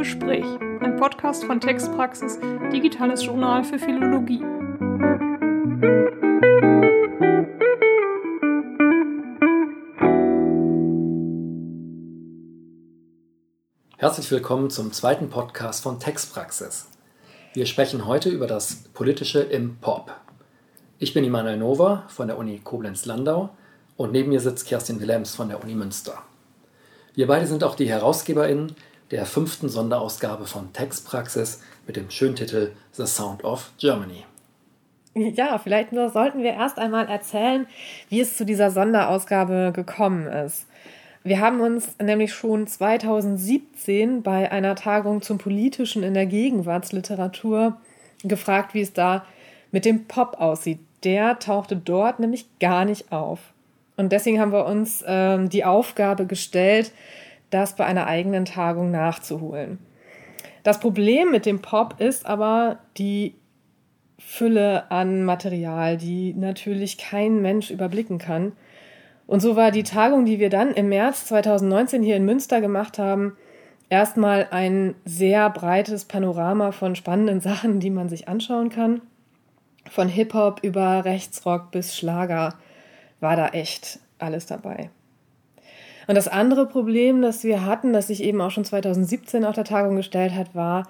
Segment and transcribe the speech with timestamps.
[0.00, 0.46] Gespräch,
[0.80, 2.38] ein Podcast von Textpraxis,
[2.72, 4.40] digitales Journal für Philologie.
[13.98, 16.88] Herzlich willkommen zum zweiten Podcast von Textpraxis.
[17.52, 20.10] Wir sprechen heute über das Politische im Pop.
[20.98, 23.50] Ich bin Immanuel Nova von der Uni Koblenz-Landau
[23.98, 26.22] und neben mir sitzt Kerstin Willems von der Uni Münster.
[27.14, 28.74] Wir beide sind auch die HerausgeberInnen
[29.10, 34.24] der fünften Sonderausgabe von Textpraxis mit dem schönen Titel The Sound of Germany.
[35.14, 37.66] Ja, vielleicht sollten wir erst einmal erzählen,
[38.08, 40.66] wie es zu dieser Sonderausgabe gekommen ist.
[41.24, 47.76] Wir haben uns nämlich schon 2017 bei einer Tagung zum Politischen in der Gegenwartsliteratur
[48.22, 49.24] gefragt, wie es da
[49.72, 50.78] mit dem Pop aussieht.
[51.04, 53.40] Der tauchte dort nämlich gar nicht auf.
[53.96, 56.92] Und deswegen haben wir uns ähm, die Aufgabe gestellt,
[57.50, 59.78] das bei einer eigenen Tagung nachzuholen.
[60.62, 63.34] Das Problem mit dem Pop ist aber die
[64.18, 68.52] Fülle an Material, die natürlich kein Mensch überblicken kann.
[69.26, 72.98] Und so war die Tagung, die wir dann im März 2019 hier in Münster gemacht
[72.98, 73.36] haben,
[73.88, 79.00] erstmal ein sehr breites Panorama von spannenden Sachen, die man sich anschauen kann.
[79.90, 82.54] Von Hip-Hop über Rechtsrock bis Schlager
[83.20, 84.90] war da echt alles dabei.
[86.06, 89.64] Und das andere Problem, das wir hatten, das sich eben auch schon 2017 auf der
[89.64, 90.88] Tagung gestellt hat, war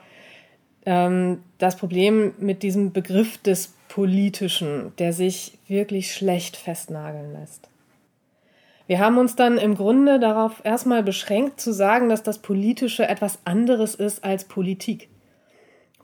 [0.87, 7.69] ähm, das Problem mit diesem Begriff des Politischen, der sich wirklich schlecht festnageln lässt.
[8.87, 13.39] Wir haben uns dann im Grunde darauf erstmal beschränkt zu sagen, dass das Politische etwas
[13.45, 15.09] anderes ist als Politik.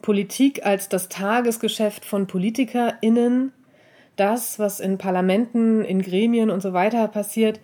[0.02, 3.52] Politik als das Tagesgeschäft von PolitikerInnen,
[4.14, 7.58] das, was in Parlamenten, in Gremien und so weiter passiert,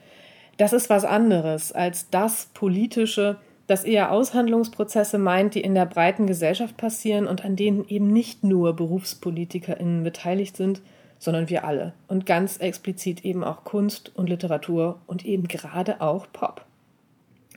[0.59, 3.37] das ist was anderes als das Politische,
[3.67, 8.45] das eher Aushandlungsprozesse meint, die in der breiten Gesellschaft passieren und an denen eben nicht
[8.45, 10.83] nur BerufspolitikerInnen beteiligt sind,
[11.19, 11.93] sondern wir alle.
[12.09, 16.65] Und ganz explizit eben auch Kunst und Literatur und eben gerade auch Pop.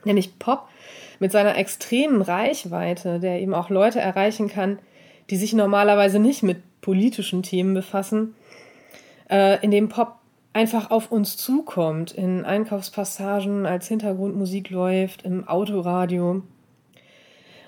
[0.03, 0.68] Nämlich Pop
[1.20, 4.80] mit seiner extremen Reichweite, der eben auch Leute erreichen kann,
[5.31, 8.36] die sich normalerweise nicht mit politischen Themen befassen,
[9.31, 10.18] äh, in dem Pop
[10.56, 16.42] einfach auf uns zukommt, in Einkaufspassagen als Hintergrundmusik läuft, im Autoradio,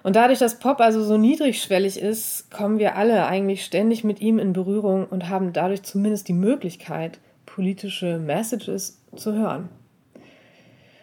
[0.08, 4.40] und dadurch, dass Pop also so niedrigschwellig ist, kommen wir alle eigentlich ständig mit ihm
[4.40, 9.68] in Berührung und haben dadurch zumindest die Möglichkeit, politische Messages zu hören.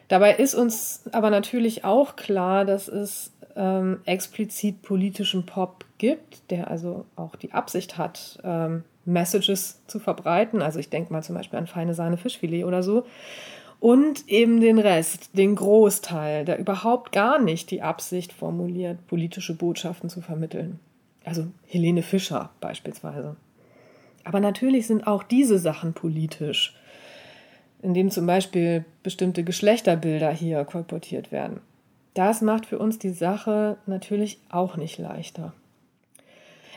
[0.08, 6.70] Dabei ist uns aber natürlich auch klar, dass es ähm, explizit politischen Pop gibt, der
[6.70, 10.62] also auch die Absicht hat, ähm, Messages zu verbreiten.
[10.62, 13.04] Also ich denke mal zum Beispiel an feine Sahne Fischfilet oder so
[13.84, 20.08] und eben den Rest, den Großteil, der überhaupt gar nicht die Absicht formuliert, politische Botschaften
[20.08, 20.80] zu vermitteln.
[21.24, 23.36] Also Helene Fischer beispielsweise.
[24.24, 26.74] Aber natürlich sind auch diese Sachen politisch,
[27.82, 31.60] indem zum Beispiel bestimmte Geschlechterbilder hier kolportiert werden.
[32.14, 35.52] Das macht für uns die Sache natürlich auch nicht leichter.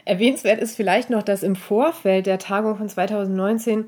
[0.08, 3.86] Erwähnenswert ist vielleicht noch, dass im Vorfeld der Tagung von 2019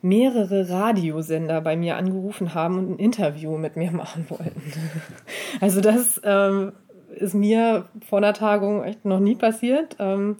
[0.00, 4.62] mehrere Radiosender bei mir angerufen haben und ein Interview mit mir machen wollten.
[5.60, 6.72] Also das ähm,
[7.16, 9.96] ist mir vor einer Tagung echt noch nie passiert.
[9.98, 10.36] Ähm,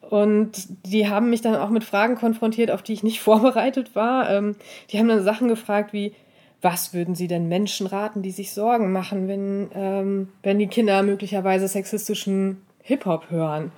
[0.00, 0.52] und
[0.86, 4.30] die haben mich dann auch mit Fragen konfrontiert, auf die ich nicht vorbereitet war.
[4.30, 4.56] Ähm,
[4.90, 6.14] die haben dann Sachen gefragt wie,
[6.62, 11.02] was würden Sie denn Menschen raten, die sich Sorgen machen, wenn, ähm, wenn die Kinder
[11.02, 13.72] möglicherweise sexistischen Hip-Hop hören?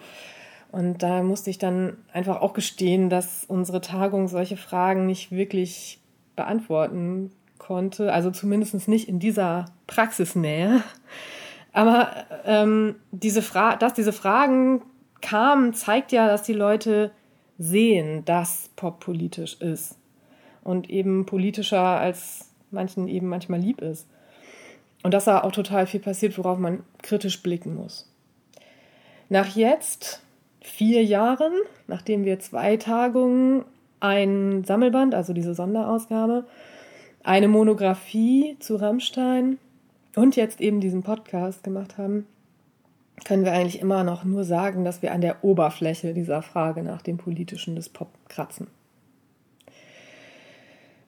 [0.70, 5.98] Und da musste ich dann einfach auch gestehen, dass unsere Tagung solche Fragen nicht wirklich
[6.36, 8.12] beantworten konnte.
[8.12, 10.82] Also zumindest nicht in dieser Praxisnähe.
[11.72, 12.10] Aber
[12.44, 14.82] ähm, diese Fra dass diese Fragen
[15.20, 17.10] kamen, zeigt ja, dass die Leute
[17.58, 19.96] sehen, dass Pop politisch ist.
[20.62, 24.06] Und eben politischer als manchen eben manchmal lieb ist.
[25.02, 28.10] Und dass da auch total viel passiert, worauf man kritisch blicken muss.
[29.28, 30.22] Nach jetzt
[30.68, 31.52] vier Jahren,
[31.86, 33.64] nachdem wir zwei Tagungen,
[34.00, 36.44] ein Sammelband, also diese Sonderausgabe,
[37.24, 39.58] eine Monographie zu Rammstein
[40.14, 42.26] und jetzt eben diesen Podcast gemacht haben,
[43.24, 47.02] können wir eigentlich immer noch nur sagen, dass wir an der Oberfläche dieser Frage nach
[47.02, 48.68] dem Politischen des Pop kratzen.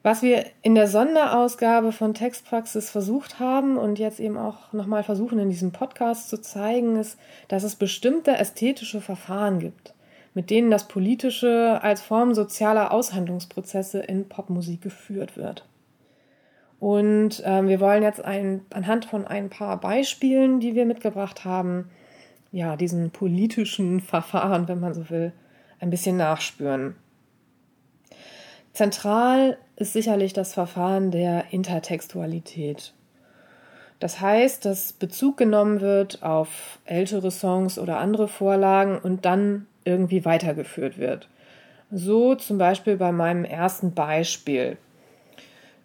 [0.03, 5.37] Was wir in der Sonderausgabe von Textpraxis versucht haben und jetzt eben auch nochmal versuchen
[5.37, 7.19] in diesem Podcast zu zeigen, ist,
[7.49, 9.93] dass es bestimmte ästhetische Verfahren gibt,
[10.33, 15.67] mit denen das Politische als Form sozialer Aushandlungsprozesse in Popmusik geführt wird.
[16.79, 21.91] Und ähm, wir wollen jetzt ein, anhand von ein paar Beispielen, die wir mitgebracht haben,
[22.51, 25.31] ja, diesen politischen Verfahren, wenn man so will,
[25.79, 26.95] ein bisschen nachspüren.
[28.73, 32.93] Zentral ist sicherlich das Verfahren der Intertextualität.
[33.99, 40.25] Das heißt, dass Bezug genommen wird auf ältere Songs oder andere Vorlagen und dann irgendwie
[40.25, 41.29] weitergeführt wird.
[41.91, 44.77] So zum Beispiel bei meinem ersten Beispiel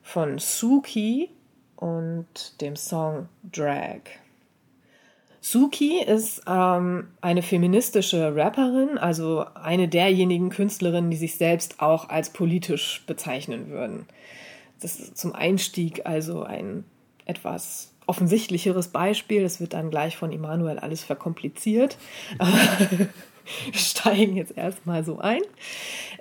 [0.03, 1.31] von Suki
[1.75, 4.01] und dem Song Drag.
[5.49, 12.31] Suki ist ähm, eine feministische Rapperin, also eine derjenigen Künstlerinnen, die sich selbst auch als
[12.31, 14.07] politisch bezeichnen würden.
[14.81, 16.83] Das ist zum Einstieg also ein
[17.27, 19.45] etwas offensichtlicheres Beispiel.
[19.45, 21.97] Es wird dann gleich von Immanuel alles verkompliziert.
[22.41, 23.09] Wir
[23.73, 25.43] steigen jetzt erstmal so ein.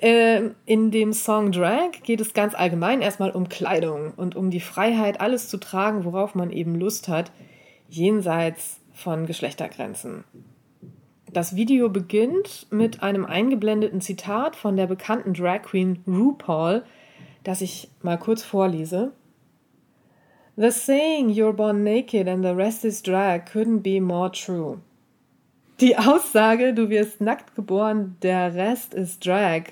[0.02, 4.60] Ähm, in dem Song Drag geht es ganz allgemein erstmal um Kleidung und um die
[4.60, 7.32] Freiheit, alles zu tragen, worauf man eben Lust hat,
[7.90, 10.24] jenseits von Geschlechtergrenzen.
[11.32, 16.84] Das Video beginnt mit einem eingeblendeten Zitat von der bekannten Drag Queen RuPaul,
[17.44, 19.12] das ich mal kurz vorlese.
[20.56, 24.80] The saying you're born naked and the rest is drag couldn't be more true.
[25.82, 29.64] Die Aussage, du wirst nackt geboren, der Rest ist Drag,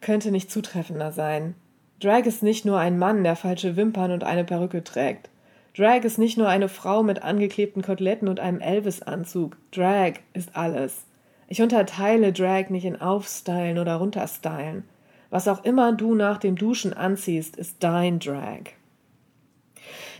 [0.00, 1.56] könnte nicht zutreffender sein.
[1.98, 5.28] Drag ist nicht nur ein Mann, der falsche Wimpern und eine Perücke trägt.
[5.76, 9.56] Drag ist nicht nur eine Frau mit angeklebten Koteletten und einem Elvis-Anzug.
[9.70, 11.04] Drag ist alles.
[11.48, 14.84] Ich unterteile Drag nicht in Aufstylen oder Runterstylen.
[15.30, 18.72] Was auch immer du nach dem Duschen anziehst, ist dein Drag.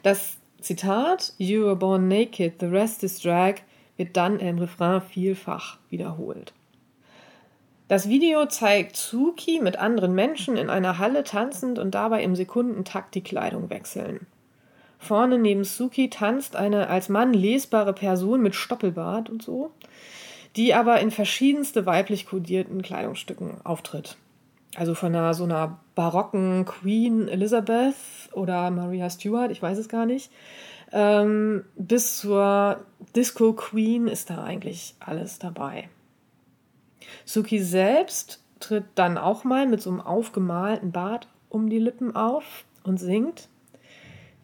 [0.02, 3.56] Das Zitat You were born naked, the rest is drag
[3.96, 6.54] wird dann im Refrain vielfach wiederholt.
[7.88, 13.14] Das Video zeigt Suki mit anderen Menschen in einer Halle tanzend und dabei im Sekundentakt
[13.14, 14.26] die Kleidung wechseln.
[15.00, 19.72] Vorne neben Suki tanzt eine als Mann lesbare Person mit Stoppelbart und so,
[20.56, 24.16] die aber in verschiedenste weiblich kodierten Kleidungsstücken auftritt.
[24.76, 27.94] Also von einer so einer barocken Queen Elizabeth
[28.32, 30.30] oder Maria Stuart, ich weiß es gar nicht,
[30.92, 32.80] ähm, bis zur
[33.16, 35.88] Disco Queen ist da eigentlich alles dabei.
[37.24, 42.64] Suki selbst tritt dann auch mal mit so einem aufgemalten Bart um die Lippen auf
[42.84, 43.48] und singt.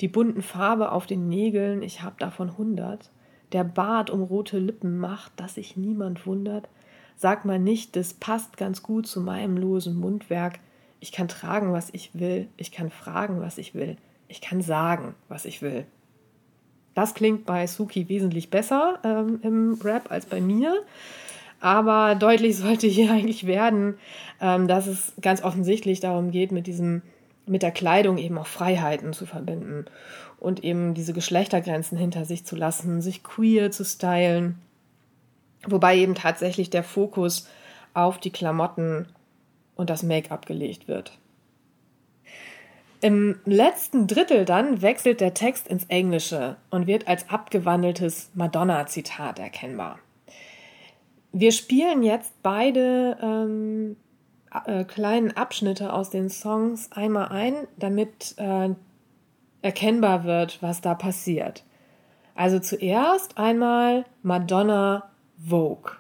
[0.01, 3.11] Die bunten Farbe auf den Nägeln, ich hab davon hundert.
[3.53, 6.69] Der Bart um rote Lippen macht, dass sich niemand wundert.
[7.17, 10.59] Sag mal nicht, das passt ganz gut zu meinem losen Mundwerk.
[11.01, 12.49] Ich kann tragen, was ich will.
[12.57, 13.97] Ich kann fragen, was ich will.
[14.29, 15.87] Ich kann sagen, was ich will.
[16.95, 20.83] Das klingt bei Suki wesentlich besser ähm, im Rap als bei mir.
[21.61, 23.99] Aber deutlich sollte hier eigentlich werden,
[24.41, 27.03] ähm, dass es ganz offensichtlich darum geht, mit diesem,
[27.47, 29.87] mit der Kleidung eben auch Freiheiten zu verbinden
[30.39, 34.59] und eben diese Geschlechtergrenzen hinter sich zu lassen, sich queer zu stylen
[35.67, 37.49] wobei eben tatsächlich der Fokus
[37.95, 39.07] auf die Klamotten
[39.75, 41.19] und das Make-up gelegt wird.
[43.01, 49.99] Im letzten Drittel dann wechselt der Text ins Englische und wird als abgewandeltes Madonna-Zitat erkennbar.
[51.33, 53.97] Wir spielen jetzt beide ähm,
[54.65, 58.71] äh, kleinen Abschnitte aus den Songs einmal ein, damit äh,
[59.63, 61.65] erkennbar wird, was da passiert.
[62.35, 65.93] Also zuerst einmal Madonna Vogue.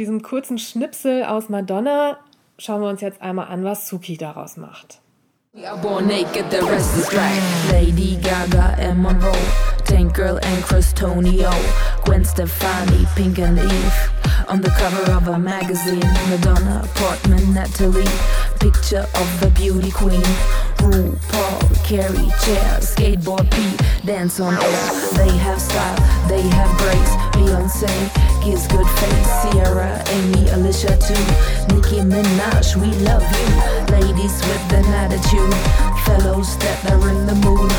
[0.00, 2.16] Diesem kurzen Schnipsel aus Madonna
[2.56, 5.02] schauen wir uns jetzt einmal an, was Suki daraus macht.
[5.52, 7.38] We are born naked, the rest is drag.
[7.70, 9.36] Lady Gaga and Monroe,
[9.84, 11.50] Tank Girl and Christonio,
[12.06, 14.10] Gwen Stefani, Pink and Eve.
[14.48, 18.04] On the cover of a magazine, Madonna, Portman, Natalie,
[18.58, 20.22] picture of the beauty queen.
[20.78, 24.92] RuPaul, Carrie, Chair, Skateboard Pete, dance on air.
[25.12, 27.19] They have style, they have grace.
[27.40, 27.88] Beyonce,
[28.44, 29.30] gives good face.
[29.40, 31.24] Sierra, Amy, Alicia too.
[31.72, 33.48] Nicki Minaj, we love you.
[33.96, 35.54] Ladies with an attitude.
[36.04, 37.70] Fellows that are in the mood.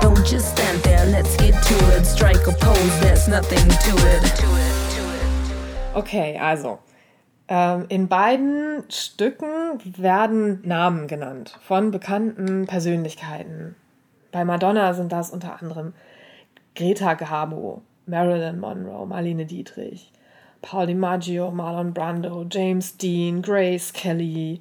[0.00, 2.04] Don't just stand there, let's get to it.
[2.04, 5.96] Strike a pose, there's nothing to it.
[5.96, 6.78] Okay, also.
[7.48, 13.74] Ähm, in beiden Stücken werden Namen genannt von bekannten Persönlichkeiten.
[14.30, 15.94] Bei Madonna sind das unter anderem
[16.76, 20.10] Greta Garbo, Marilyn Monroe, Marlene Dietrich,
[20.62, 24.60] Paul DiMaggio, Marlon Brando, James Dean, Grace Kelly,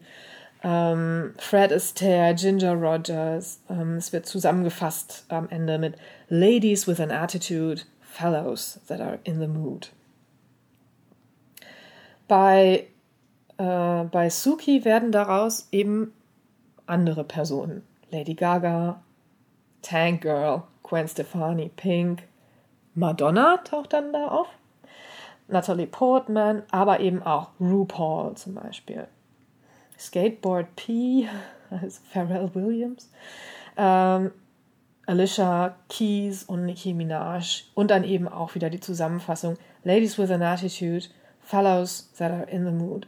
[0.63, 3.59] ähm, Fred Astaire, Ginger Rogers.
[3.69, 5.95] Ähm, es wird zusammengefasst am Ende mit
[6.29, 9.91] Ladies with an Attitude, Fellows that are in the mood.
[12.27, 12.87] Bei,
[13.57, 16.13] äh, bei Suki werden daraus eben
[16.85, 17.83] andere Personen.
[18.11, 19.01] Lady Gaga,
[19.81, 22.23] Tank Girl, Gwen Stefani, Pink,
[22.97, 24.47] Madonna taucht dann da auf,
[25.47, 29.07] Natalie Portman, aber eben auch RuPaul zum Beispiel.
[29.99, 31.29] Skateboard P,
[31.69, 33.11] also Pharrell Williams,
[33.77, 34.31] ähm,
[35.05, 40.41] Alicia Keys und Nicki Minaj und dann eben auch wieder die Zusammenfassung Ladies with an
[40.41, 41.05] Attitude,
[41.39, 43.07] Fellows that are in the mood.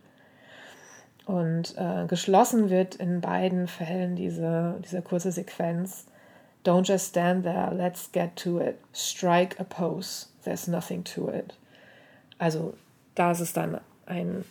[1.25, 6.05] Und äh, geschlossen wird in beiden Fällen diese, diese kurze Sequenz.
[6.63, 8.80] Don't just stand there, let's get to it.
[8.94, 11.54] Strike a pose, there's nothing to it.
[12.38, 12.74] Also
[13.16, 14.44] da ist es dann ein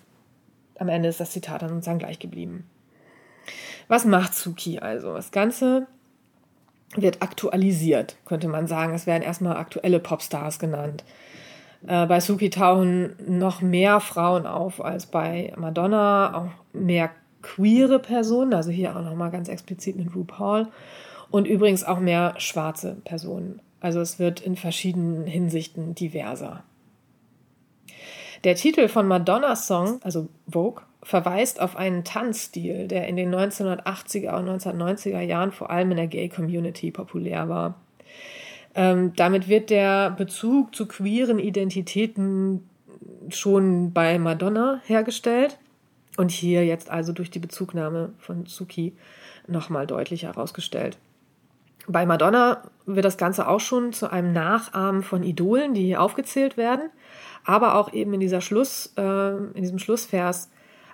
[0.78, 2.68] am Ende ist das Zitat dann sozusagen gleich geblieben.
[3.88, 5.14] Was macht Suki also?
[5.14, 5.86] Das Ganze
[6.94, 8.94] wird aktualisiert, könnte man sagen.
[8.94, 11.04] Es werden erstmal aktuelle Popstars genannt.
[11.86, 17.10] Äh, bei Suki tauchen noch mehr Frauen auf als bei Madonna, auch mehr
[17.42, 20.68] queere Personen, also hier auch nochmal ganz explizit mit RuPaul
[21.30, 23.60] und übrigens auch mehr schwarze Personen.
[23.80, 26.64] Also es wird in verschiedenen Hinsichten diverser.
[28.44, 34.36] Der Titel von Madonnas Song, also Vogue, verweist auf einen Tanzstil, der in den 1980er
[34.38, 37.74] und 1990er Jahren vor allem in der Gay-Community populär war.
[38.74, 42.68] Ähm, damit wird der Bezug zu queeren Identitäten
[43.28, 45.58] schon bei Madonna hergestellt
[46.16, 48.92] und hier jetzt also durch die Bezugnahme von Suki
[49.46, 50.98] nochmal deutlich herausgestellt.
[51.88, 56.56] Bei Madonna wird das Ganze auch schon zu einem Nachahmen von Idolen, die hier aufgezählt
[56.56, 56.90] werden
[57.48, 60.50] aber auch eben in dieser Schluss, äh, in diesem Schlussvers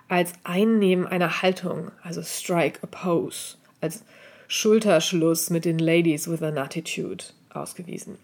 [0.07, 4.05] als Einnehmen einer Haltung, also strike a pose, als
[4.47, 8.17] Schulterschluss mit den Ladies with an attitude ausgewiesen.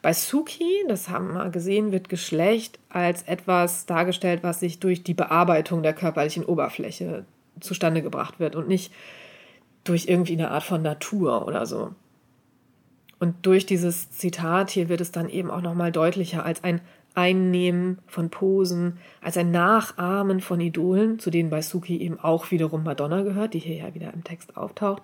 [0.00, 5.12] Bei Suki, das haben wir gesehen, wird Geschlecht als etwas dargestellt, was sich durch die
[5.12, 7.26] Bearbeitung der körperlichen Oberfläche
[7.60, 8.94] zustande gebracht wird und nicht
[9.84, 11.92] durch irgendwie eine Art von Natur oder so.
[13.18, 16.80] Und durch dieses Zitat hier wird es dann eben auch nochmal deutlicher als ein
[17.14, 22.84] Einnehmen von Posen, als ein Nachahmen von Idolen, zu denen bei Suki eben auch wiederum
[22.84, 25.02] Madonna gehört, die hier ja wieder im Text auftaucht.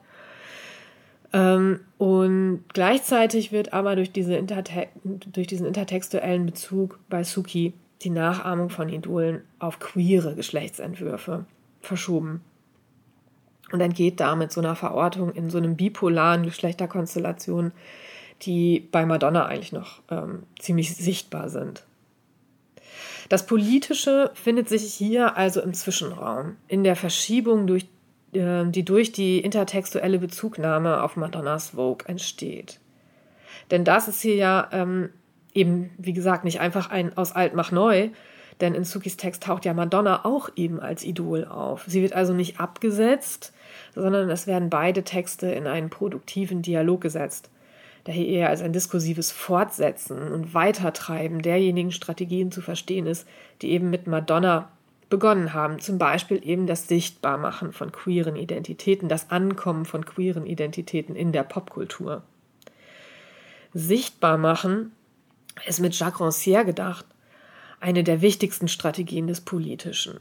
[1.33, 8.71] Ähm, und gleichzeitig wird aber durch, diese durch diesen intertextuellen Bezug bei Suki die Nachahmung
[8.71, 11.45] von Idolen auf queere Geschlechtsentwürfe
[11.81, 12.41] verschoben
[13.73, 17.73] und entgeht damit so einer Verortung in so einem bipolaren Geschlechterkonstellation,
[18.43, 21.85] die bei Madonna eigentlich noch ähm, ziemlich sichtbar sind.
[23.29, 27.87] Das Politische findet sich hier also im Zwischenraum, in der Verschiebung, durch,
[28.33, 32.81] äh, die durch die intertextuelle Bezugnahme auf Madonnas Vogue entsteht.
[33.71, 35.11] Denn das ist hier ja ähm,
[35.53, 38.11] eben, wie gesagt, nicht einfach ein aus alt mach neu,
[38.61, 41.85] denn in Sukis Text taucht ja Madonna auch eben als Idol auf.
[41.87, 43.53] Sie wird also nicht abgesetzt,
[43.95, 47.51] sondern es werden beide Texte in einen produktiven Dialog gesetzt
[48.09, 53.29] daher eher als ein diskursives Fortsetzen und Weitertreiben derjenigen Strategien zu verstehen ist,
[53.61, 54.71] die eben mit Madonna
[55.11, 55.79] begonnen haben.
[55.79, 61.43] Zum Beispiel eben das Sichtbarmachen von queeren Identitäten, das Ankommen von queeren Identitäten in der
[61.43, 62.23] Popkultur.
[63.75, 64.93] Sichtbarmachen
[65.67, 67.05] ist mit Jacques Rancière gedacht
[67.81, 70.21] eine der wichtigsten Strategien des Politischen.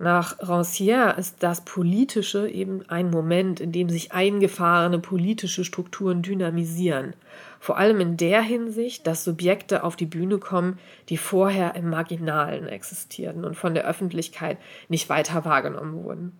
[0.00, 7.12] Nach Rancière ist das Politische eben ein Moment, in dem sich eingefahrene politische Strukturen dynamisieren.
[7.58, 10.78] Vor allem in der Hinsicht, dass Subjekte auf die Bühne kommen,
[11.10, 14.56] die vorher im Marginalen existierten und von der Öffentlichkeit
[14.88, 16.32] nicht weiter wahrgenommen wurden.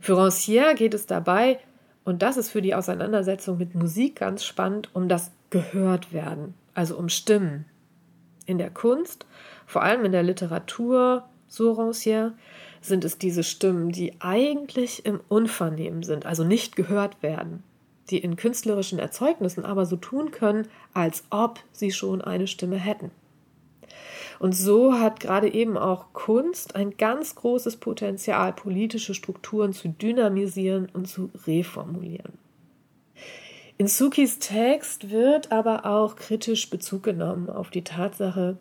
[0.00, 1.60] Für Rancière geht es dabei,
[2.02, 7.10] und das ist für die Auseinandersetzung mit Musik ganz spannend, um das Gehörtwerden, also um
[7.10, 7.66] Stimmen.
[8.44, 9.24] In der Kunst,
[9.66, 12.32] vor allem in der Literatur, so Rancière,
[12.80, 17.62] sind es diese Stimmen, die eigentlich im Unvernehmen sind, also nicht gehört werden,
[18.10, 23.10] die in künstlerischen Erzeugnissen aber so tun können, als ob sie schon eine Stimme hätten.
[24.38, 30.88] Und so hat gerade eben auch Kunst ein ganz großes Potenzial, politische Strukturen zu dynamisieren
[30.92, 32.34] und zu reformulieren.
[33.78, 38.58] In Sukis Text wird aber auch kritisch Bezug genommen auf die Tatsache,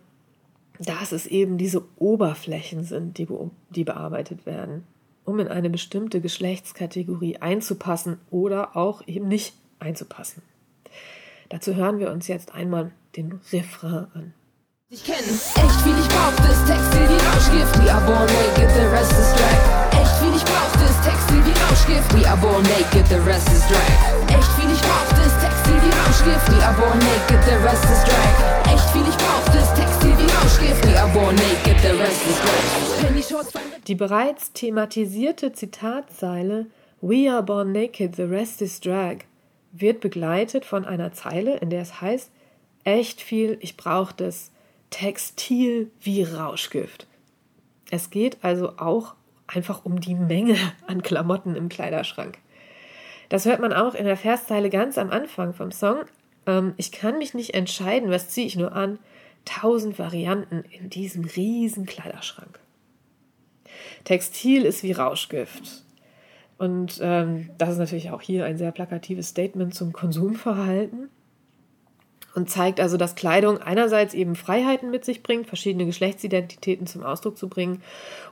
[0.79, 3.27] dass es eben diese Oberflächen sind, die,
[3.70, 4.84] die bearbeitet werden,
[5.24, 10.41] um in eine bestimmte Geschlechtskategorie einzupassen oder auch eben nicht einzupassen.
[11.50, 14.34] Dazu hören wir uns jetzt einmal den Refrain an.
[14.89, 17.74] Ich kenn echt viel, ich brauch das Textil wie Rauschgift.
[17.84, 20.00] We are born naked, the rest is drag.
[20.00, 22.13] Echt viel, ich brauch das Textil wie Rauschgift.
[22.13, 23.89] We are born naked, the rest is drag.
[24.29, 26.48] Echt viel, ich brauch das Textil wie Rauschgift.
[26.53, 28.74] We are born naked, the rest is drag.
[28.74, 29.54] Echt viel, ich brauch
[33.88, 36.68] Die bereits thematisierte Zitatzeile
[37.02, 39.25] We are born naked, the rest is drag
[39.80, 42.32] wird begleitet von einer Zeile, in der es heißt,
[42.84, 44.52] echt viel, ich brauche das
[44.90, 47.08] Textil wie Rauschgift.
[47.92, 49.16] Es geht also auch
[49.48, 52.38] einfach um die Menge an Klamotten im Kleiderschrank.
[53.30, 56.06] Das hört man auch in der Verszeile ganz am Anfang vom Song.
[56.46, 59.00] Ähm, ich kann mich nicht entscheiden, was ziehe ich nur an.
[59.46, 62.60] Tausend Varianten in diesem riesen Kleiderschrank.
[64.04, 65.84] Textil ist wie Rauschgift.
[66.58, 71.10] Und ähm, das ist natürlich auch hier ein sehr plakatives Statement zum Konsumverhalten
[72.36, 77.38] und zeigt also, dass Kleidung einerseits eben Freiheiten mit sich bringt, verschiedene Geschlechtsidentitäten zum Ausdruck
[77.38, 77.82] zu bringen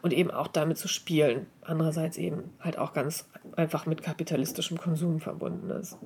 [0.02, 1.48] und eben auch damit zu spielen.
[1.62, 5.98] Andererseits eben halt auch ganz einfach mit kapitalistischem Konsum verbunden ist.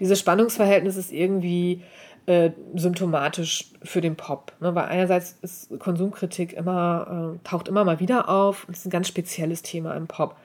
[0.00, 1.82] Dieses Spannungsverhältnis ist irgendwie
[2.26, 4.52] äh, symptomatisch für den Pop.
[4.60, 4.74] Ne?
[4.74, 9.08] Weil einerseits ist Konsumkritik immer, äh, taucht immer mal wieder auf und ist ein ganz
[9.08, 10.36] spezielles Thema im Pop.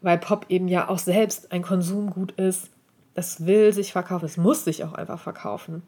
[0.00, 2.70] Weil Pop eben ja auch selbst ein Konsumgut ist
[3.14, 5.82] es will sich verkaufen, es muss sich auch einfach verkaufen.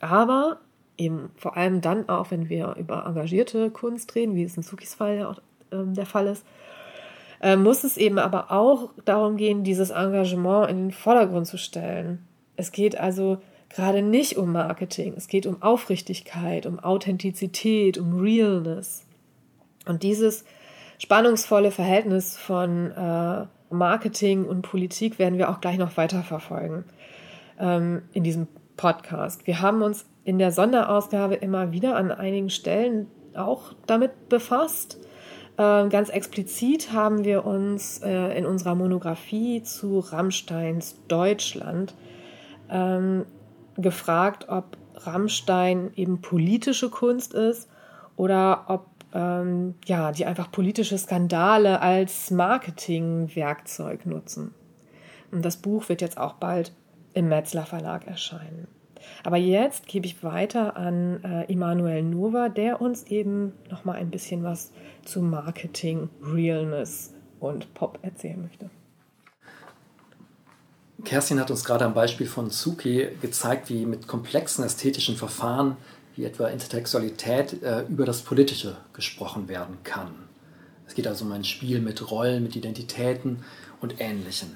[0.00, 0.58] Aber
[0.96, 4.94] eben vor allem dann auch, wenn wir über engagierte Kunst reden, wie es in Sukis
[4.94, 5.40] Fall ja auch
[5.72, 6.44] ähm, der Fall ist,
[7.40, 12.24] äh, muss es eben aber auch darum gehen, dieses Engagement in den Vordergrund zu stellen.
[12.56, 13.38] Es geht also
[13.74, 19.04] gerade nicht um Marketing, es geht um Aufrichtigkeit, um Authentizität, um Realness.
[19.86, 20.44] Und dieses
[20.98, 26.84] spannungsvolle Verhältnis von äh, Marketing und Politik werden wir auch gleich noch weiter verfolgen
[27.58, 29.46] ähm, in diesem Podcast.
[29.46, 34.98] Wir haben uns in der Sonderausgabe immer wieder an einigen Stellen auch damit befasst.
[35.58, 41.94] Ähm, ganz explizit haben wir uns äh, in unserer Monographie zu Rammsteins Deutschland
[42.70, 43.26] ähm,
[43.76, 47.68] gefragt, ob Rammstein eben politische Kunst ist
[48.16, 54.54] oder ob ähm, ja, die einfach politische Skandale als Marketingwerkzeug nutzen.
[55.30, 56.72] Und das Buch wird jetzt auch bald
[57.14, 58.68] im Metzler Verlag erscheinen.
[59.22, 64.10] Aber jetzt gebe ich weiter an äh, Emanuel Nova, der uns eben noch mal ein
[64.10, 64.72] bisschen was
[65.04, 68.70] zu Marketing, Realness und Pop erzählen möchte.
[71.04, 75.76] Kerstin hat uns gerade am Beispiel von Suki gezeigt, wie mit komplexen ästhetischen Verfahren
[76.16, 80.12] wie etwa Intertextualität, äh, über das Politische gesprochen werden kann.
[80.86, 83.42] Es geht also um ein Spiel mit Rollen, mit Identitäten
[83.80, 84.50] und Ähnlichem.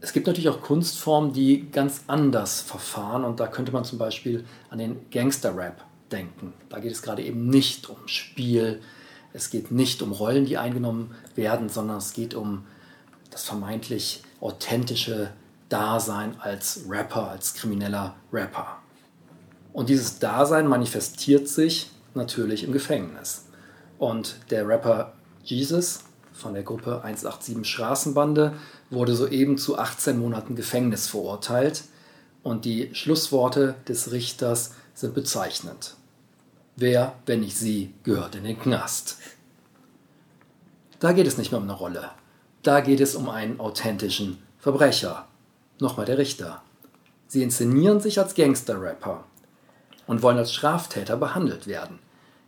[0.00, 4.44] Es gibt natürlich auch Kunstformen, die ganz anders verfahren und da könnte man zum Beispiel
[4.68, 6.52] an den Gangster-Rap denken.
[6.68, 8.80] Da geht es gerade eben nicht um Spiel,
[9.32, 12.66] es geht nicht um Rollen, die eingenommen werden, sondern es geht um
[13.30, 15.30] das vermeintlich authentische
[15.70, 18.78] Dasein als Rapper, als krimineller Rapper.
[19.72, 23.46] Und dieses Dasein manifestiert sich natürlich im Gefängnis.
[23.98, 26.00] Und der Rapper Jesus
[26.32, 28.52] von der Gruppe 187 Straßenbande
[28.90, 31.84] wurde soeben zu 18 Monaten Gefängnis verurteilt.
[32.42, 35.94] Und die Schlussworte des Richters sind bezeichnend.
[36.76, 39.16] Wer, wenn nicht sie, gehört in den Knast?
[40.98, 42.10] Da geht es nicht mehr um eine Rolle.
[42.64, 45.28] Da geht es um einen authentischen Verbrecher.
[45.80, 46.62] Nochmal der Richter.
[47.28, 49.24] Sie inszenieren sich als Gangster-Rapper
[50.06, 51.98] und wollen als Straftäter behandelt werden.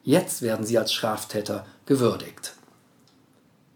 [0.05, 2.55] Jetzt werden sie als Straftäter gewürdigt.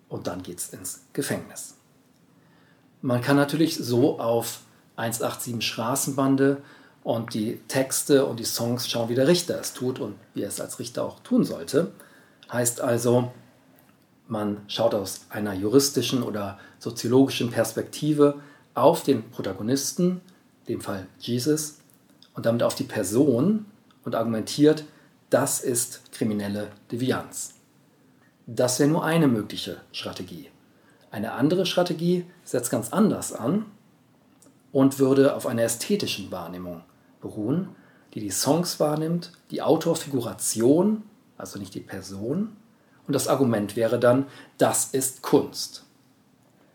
[0.08, 1.74] Und dann geht es ins Gefängnis.
[3.02, 4.60] Man kann natürlich so auf
[4.96, 6.62] 187 Straßenbande
[7.04, 10.48] und die Texte und die Songs schauen, wie der Richter es tut und wie er
[10.48, 11.92] es als Richter auch tun sollte.
[12.50, 13.30] Heißt also,
[14.30, 18.40] man schaut aus einer juristischen oder soziologischen Perspektive
[18.74, 20.20] auf den Protagonisten,
[20.68, 21.78] dem Fall Jesus,
[22.34, 23.66] und damit auf die Person
[24.04, 24.84] und argumentiert,
[25.30, 27.54] das ist kriminelle Devianz.
[28.46, 30.48] Das wäre nur eine mögliche Strategie.
[31.10, 33.66] Eine andere Strategie setzt ganz anders an
[34.72, 36.82] und würde auf einer ästhetischen Wahrnehmung
[37.20, 37.70] beruhen,
[38.14, 41.02] die die Songs wahrnimmt, die Autorfiguration,
[41.36, 42.56] also nicht die Person,
[43.06, 44.26] und das Argument wäre dann,
[44.58, 45.84] das ist Kunst.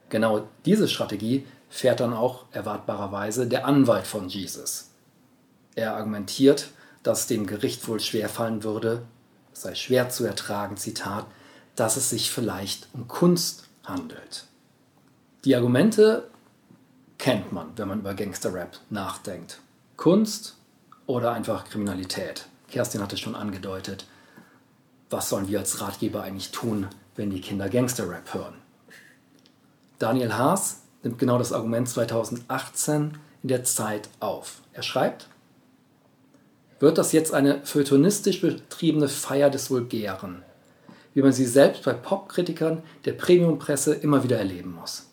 [0.09, 4.91] Genau diese Strategie fährt dann auch erwartbarerweise der Anwalt von Jesus.
[5.75, 6.69] Er argumentiert,
[7.03, 9.03] dass es dem Gericht wohl schwerfallen würde,
[9.53, 11.25] es sei schwer zu ertragen, Zitat,
[11.75, 14.45] dass es sich vielleicht um Kunst handelt.
[15.45, 16.29] Die Argumente
[17.17, 19.59] kennt man, wenn man über Gangsterrap nachdenkt.
[19.97, 20.55] Kunst
[21.05, 22.47] oder einfach Kriminalität.
[22.67, 24.07] Kerstin hatte schon angedeutet,
[25.15, 28.56] was sollen wir als Ratgeber eigentlich tun, wenn die Kinder Gangsterrap hören?
[29.97, 34.62] Daniel Haas nimmt genau das Argument 2018 in der Zeit auf.
[34.73, 35.30] Er schreibt,
[36.82, 40.43] wird das jetzt eine feuilletonistisch betriebene Feier des Vulgären,
[41.13, 45.10] wie man sie selbst bei Popkritikern der Premiumpresse immer wieder erleben muss.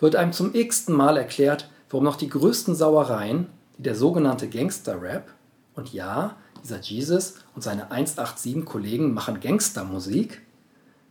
[0.00, 5.28] Wird einem zum x-ten Mal erklärt, warum noch die größten Sauereien, die der sogenannte Gangster-Rap,
[5.74, 10.42] und ja, dieser Jesus und seine 187-Kollegen machen Gangstermusik,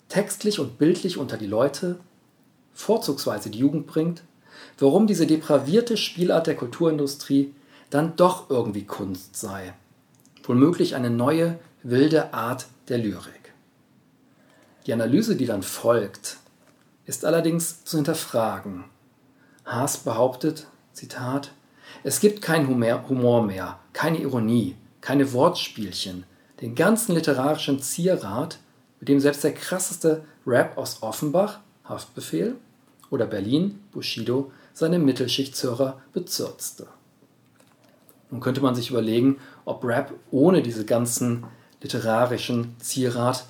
[0.09, 1.99] textlich und bildlich unter die Leute,
[2.73, 4.23] vorzugsweise die Jugend bringt,
[4.77, 7.53] warum diese depravierte Spielart der Kulturindustrie
[7.89, 9.73] dann doch irgendwie Kunst sei.
[10.43, 13.53] Womöglich eine neue, wilde Art der Lyrik.
[14.85, 16.37] Die Analyse, die dann folgt,
[17.05, 18.85] ist allerdings zu hinterfragen.
[19.65, 21.51] Haas behauptet, Zitat,
[22.03, 26.25] es gibt keinen Humor mehr, keine Ironie, keine Wortspielchen,
[26.63, 28.57] den ganzen literarischen Zierrat,
[29.01, 32.55] mit dem selbst der krasseste Rap aus Offenbach, Haftbefehl
[33.09, 36.87] oder Berlin, Bushido, seine Mittelschichtshörer bezürzte.
[38.31, 41.43] Nun könnte man sich überlegen, ob Rap ohne diese ganzen
[41.81, 43.45] literarischen Zierat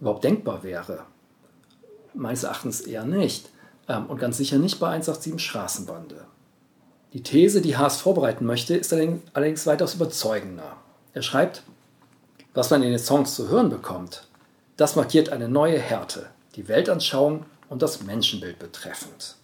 [0.00, 1.00] überhaupt denkbar wäre.
[2.14, 3.50] Meines Erachtens eher nicht.
[3.88, 6.24] Ähm, und ganz sicher nicht bei 187 Straßenbande.
[7.12, 10.78] Die These, die Haas vorbereiten möchte, ist allerdings weitaus überzeugender.
[11.12, 11.62] Er schreibt,
[12.54, 14.26] was man in den Songs zu hören bekommt,
[14.76, 19.36] das markiert eine neue Härte, die Weltanschauung und das Menschenbild betreffend.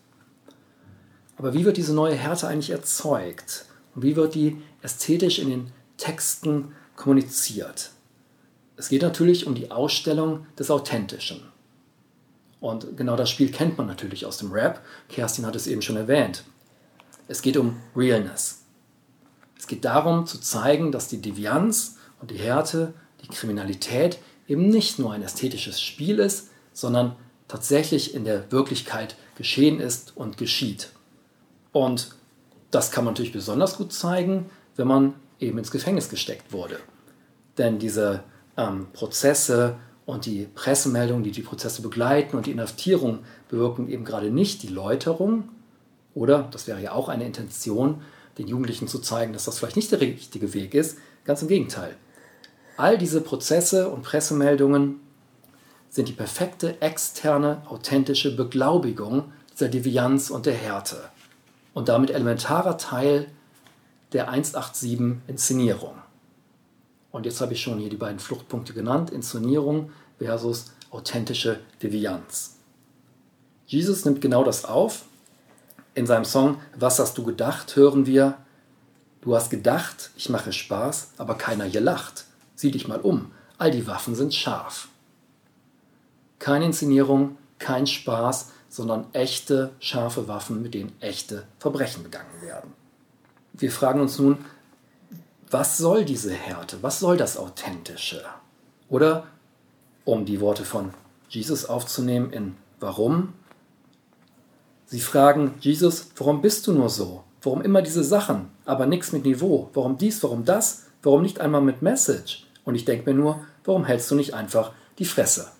[1.36, 3.64] Aber wie wird diese neue Härte eigentlich erzeugt?
[3.94, 7.90] Und wie wird die ästhetisch in den Texten kommuniziert?
[8.76, 11.42] Es geht natürlich um die Ausstellung des Authentischen.
[12.60, 14.82] Und genau das Spiel kennt man natürlich aus dem Rap.
[15.08, 16.44] Kerstin hat es eben schon erwähnt.
[17.26, 18.62] Es geht um Realness.
[19.58, 24.98] Es geht darum zu zeigen, dass die Devianz und die Härte, die Kriminalität eben nicht
[24.98, 27.16] nur ein ästhetisches Spiel ist, sondern
[27.48, 30.90] tatsächlich in der Wirklichkeit geschehen ist und geschieht.
[31.72, 32.14] Und
[32.70, 36.78] das kann man natürlich besonders gut zeigen, wenn man eben ins Gefängnis gesteckt wurde.
[37.58, 38.22] Denn diese
[38.56, 44.30] ähm, Prozesse und die Pressemeldungen, die die Prozesse begleiten und die Inhaftierung bewirken eben gerade
[44.30, 45.48] nicht die Läuterung,
[46.14, 48.02] oder, das wäre ja auch eine Intention,
[48.38, 50.98] den Jugendlichen zu zeigen, dass das vielleicht nicht der richtige Weg ist.
[51.24, 51.96] Ganz im Gegenteil.
[52.80, 55.00] All diese Prozesse und Pressemeldungen
[55.90, 60.96] sind die perfekte externe, authentische Beglaubigung dieser Devianz und der Härte
[61.74, 63.26] und damit elementarer Teil
[64.14, 65.92] der 187-Inszenierung.
[67.10, 72.56] Und jetzt habe ich schon hier die beiden Fluchtpunkte genannt, Inszenierung versus authentische Devianz.
[73.66, 75.02] Jesus nimmt genau das auf
[75.92, 78.38] in seinem Song Was hast du gedacht hören wir,
[79.20, 82.24] du hast gedacht, ich mache Spaß, aber keiner hier lacht.
[82.60, 84.88] Sieh dich mal um, all die Waffen sind scharf.
[86.38, 92.74] Keine Inszenierung, kein Spaß, sondern echte, scharfe Waffen, mit denen echte Verbrechen begangen werden.
[93.54, 94.44] Wir fragen uns nun,
[95.50, 96.82] was soll diese Härte?
[96.82, 98.22] Was soll das Authentische?
[98.90, 99.26] Oder,
[100.04, 100.90] um die Worte von
[101.30, 103.32] Jesus aufzunehmen in Warum,
[104.84, 107.24] Sie fragen, Jesus, warum bist du nur so?
[107.40, 109.70] Warum immer diese Sachen, aber nichts mit Niveau?
[109.72, 110.88] Warum dies, warum das?
[111.02, 112.44] Warum nicht einmal mit Message?
[112.70, 115.50] Und ich denke mir nur, warum hältst du nicht einfach die Fresse?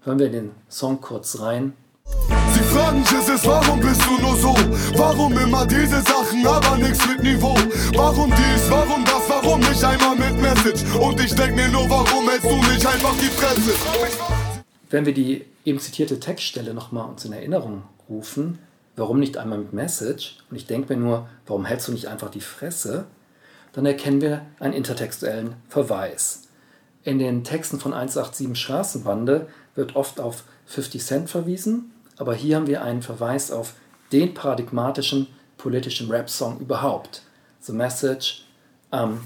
[0.00, 1.74] Hören wir den Song kurz rein.
[2.54, 4.54] Sie fragen Jesus, warum bist du nur so?
[4.96, 7.54] Warum immer diese Sachen, aber nichts mit Niveau?
[7.94, 10.82] Warum dies, warum das, warum nicht einmal mit Message?
[10.98, 13.74] Und ich denke mir nur, warum hältst du nicht einfach die Fresse?
[14.88, 18.58] Wenn wir die eben zitierte Textstelle nochmal uns in Erinnerung rufen,
[18.96, 20.38] warum nicht einmal mit Message?
[20.48, 23.04] Und ich denke mir nur, warum hältst du nicht einfach die Fresse?
[23.72, 26.48] Dann erkennen wir einen intertextuellen Verweis.
[27.04, 32.66] In den Texten von 187 Straßenbande wird oft auf 50 Cent verwiesen, aber hier haben
[32.66, 33.74] wir einen Verweis auf
[34.12, 37.22] den paradigmatischen politischen Rap-Song überhaupt,
[37.60, 38.44] The Message
[38.92, 39.20] ähm,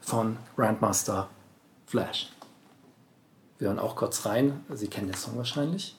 [0.00, 1.28] von Grandmaster
[1.86, 2.30] Flash.
[3.58, 5.97] Wir hören auch kurz rein, Sie kennen den Song wahrscheinlich.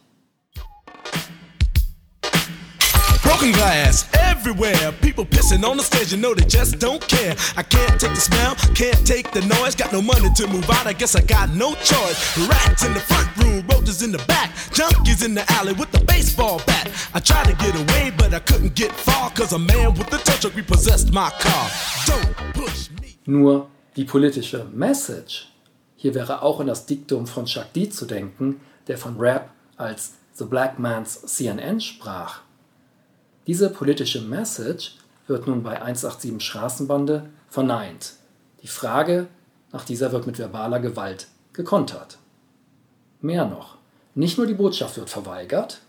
[3.40, 4.92] Broken glass everywhere.
[5.00, 7.34] People pissing on the stage, you know they just don't care.
[7.56, 9.76] I can't take the smell, can't take the noise.
[9.76, 12.38] Got no money to move out, I guess I got no choice.
[12.50, 14.52] Rats in the front room, roaches in the back.
[14.76, 16.92] Junkies in the alley with the baseball bat.
[17.14, 19.30] I tried to get away, but I couldn't get far.
[19.30, 21.70] Cause a man with a tow truck repossessed my car.
[22.08, 23.16] Don't push me.
[23.26, 25.48] Nur Die politische Message,
[25.96, 30.44] hier wäre auch an das Diktum von D zu denken, der von Rap als The
[30.44, 32.42] Black Man's CNN sprach.
[33.50, 34.92] Diese politische Message
[35.26, 38.14] wird nun bei 187 Straßenbande verneint.
[38.62, 39.26] Die Frage
[39.72, 42.20] nach dieser wird mit verbaler Gewalt gekontert.
[43.22, 43.78] Mehr noch,
[44.14, 45.82] nicht nur die Botschaft wird verweigert,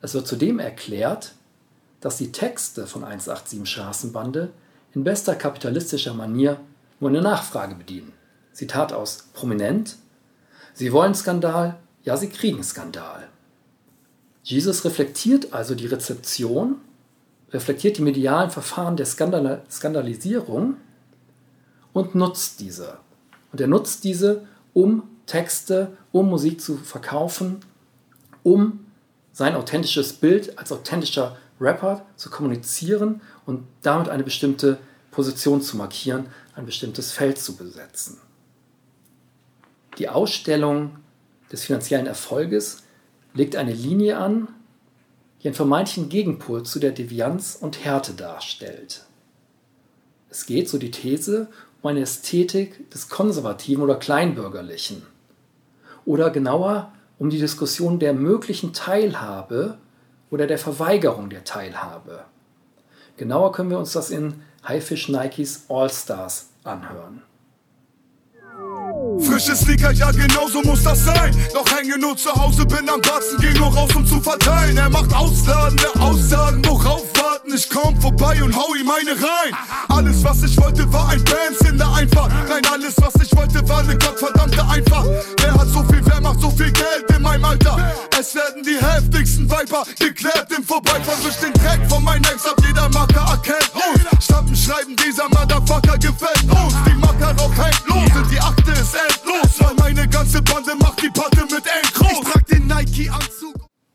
[0.00, 1.32] es wird zudem erklärt,
[2.00, 4.48] dass die Texte von 187 Straßenbande
[4.94, 6.58] in bester kapitalistischer Manier
[7.00, 8.14] nur eine Nachfrage bedienen.
[8.54, 9.96] Zitat aus Prominent:
[10.72, 13.28] Sie wollen Skandal, ja, sie kriegen Skandal.
[14.42, 16.76] Jesus reflektiert also die Rezeption,
[17.54, 20.76] reflektiert die medialen Verfahren der Skandal Skandalisierung
[21.92, 22.98] und nutzt diese.
[23.52, 27.60] Und er nutzt diese, um Texte, um Musik zu verkaufen,
[28.42, 28.84] um
[29.32, 34.78] sein authentisches Bild als authentischer Rapper zu kommunizieren und damit eine bestimmte
[35.12, 38.20] Position zu markieren, ein bestimmtes Feld zu besetzen.
[39.98, 40.96] Die Ausstellung
[41.52, 42.82] des finanziellen Erfolges
[43.32, 44.48] legt eine Linie an,
[45.44, 49.04] einen vermeintlichen Gegenpol zu der Devianz und Härte darstellt.
[50.30, 51.48] Es geht, so die These,
[51.82, 55.02] um eine Ästhetik des Konservativen oder Kleinbürgerlichen.
[56.06, 59.78] Oder genauer um die Diskussion der möglichen Teilhabe
[60.30, 62.24] oder der Verweigerung der Teilhabe.
[63.16, 67.22] Genauer können wir uns das in Highfish Nikes All Stars anhören.
[69.20, 71.34] Frische Sneaker, ja genau so muss das sein.
[71.52, 74.76] Doch hänge nur zu Hause, bin am Batzen, geh nur raus, um zu verteilen.
[74.76, 77.02] Er macht ausladende Aussagen, worauf
[77.34, 79.54] warten, ich komm vorbei und hau ihm eine rein.
[79.88, 82.32] Alles, was ich wollte, war ein Bands in der Einfahrt.
[82.48, 85.04] Nein, alles, was ich wollte, war eine gottverdammte Einfach.
[85.40, 87.76] Wer hat so viel, wer macht so viel Geld in meinem Alter?
[88.18, 92.56] Es werden die heftigsten Viper geklärt im Vorbeifahren durch den Dreck von meinen Ex, ab
[92.66, 94.24] jeder Marke erkennt uns.
[94.24, 96.74] Stampen schreiben, dieser Motherfucker gefällt uns.
[96.86, 101.10] Die Makarov hängt los und die Akte ist endlos, weil meine ganze Bande macht die
[101.10, 102.12] Patte mit Endgroß.
[102.12, 103.54] Ich trag den Nike-Anzug.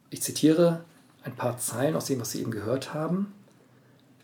[0.09, 0.83] Ich zitiere
[1.29, 3.33] ein paar Zeilen aus dem, was Sie eben gehört haben.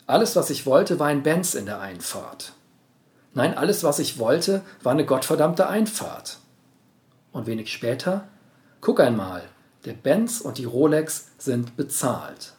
[0.07, 2.53] Alles, was ich wollte, war ein Benz in der Einfahrt.
[3.33, 6.39] Nein, alles, was ich wollte, war eine gottverdammte Einfahrt.
[7.31, 8.27] Und wenig später,
[8.81, 9.43] guck einmal,
[9.83, 12.53] der Benz und die Rolex sind bezahlt.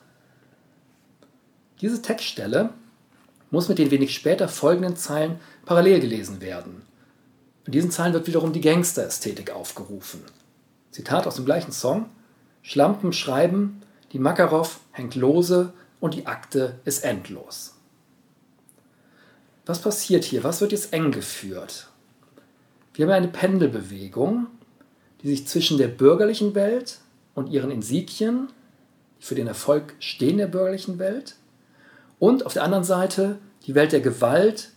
[1.80, 2.70] Diese Textstelle
[3.50, 6.82] muss mit den wenig später folgenden Zeilen parallel gelesen werden.
[7.64, 10.22] In diesen Zeilen wird wiederum die Gangster-Ästhetik aufgerufen.
[10.90, 12.06] Zitat aus dem gleichen Song:
[12.62, 17.74] Schlampen schreiben, die Makarov hängt lose und die Akte ist endlos.
[19.66, 20.44] Was passiert hier?
[20.44, 21.88] Was wird jetzt eng geführt?
[22.94, 24.46] Wir haben eine Pendelbewegung,
[25.22, 27.00] die sich zwischen der bürgerlichen Welt
[27.34, 28.48] und ihren Insigien,
[29.20, 31.36] die für den Erfolg stehen der bürgerlichen Welt,
[32.18, 34.70] und auf der anderen Seite die Welt der Gewalt